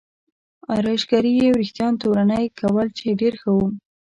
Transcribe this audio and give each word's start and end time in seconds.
ارایشګرې 0.75 1.31
یې 1.39 1.47
وریښتان 1.51 1.93
تورنۍ 2.01 2.45
کول 2.59 2.87
چې 2.97 3.17
ډېر 3.21 3.33
ښه 3.41 3.49
و. 3.55 3.57